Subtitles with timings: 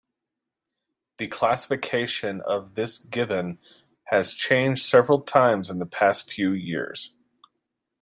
[1.19, 3.59] The classification of this gibbon
[4.05, 7.13] has changed several times in the past few years.